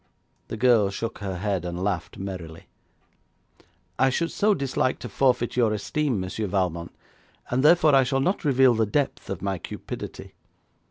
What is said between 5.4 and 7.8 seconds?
your esteem, Monsieur Valmont, and